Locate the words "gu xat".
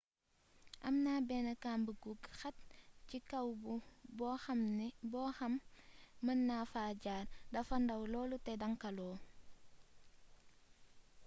2.01-2.55